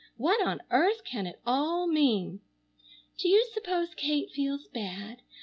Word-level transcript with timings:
What 0.17 0.41
on 0.41 0.63
earth 0.71 1.03
can 1.03 1.27
it 1.27 1.39
all 1.45 1.85
mean? 1.85 2.39
Do 3.19 3.29
you 3.29 3.45
s'pose 3.55 3.93
Kate 3.93 4.31
feels 4.31 4.65
bad? 4.65 5.21